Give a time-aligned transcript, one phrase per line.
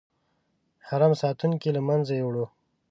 [0.87, 2.35] حرم ساتونکو له منځه یووړ.